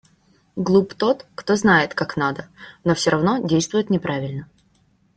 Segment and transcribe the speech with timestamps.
[0.55, 2.47] Глуп тот, кто знает, как надо,
[2.83, 4.49] но всё равно действует неправильно.